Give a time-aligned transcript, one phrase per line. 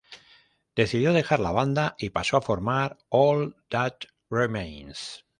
[0.75, 3.97] Decidió dejar la banda y pasó a formar All That
[4.31, 5.23] Remains.